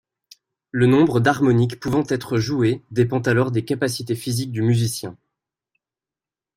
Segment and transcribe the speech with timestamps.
[0.71, 5.15] Le nombre d’harmoniques pouvant être joués dépend alors des capacités physiques du musicien.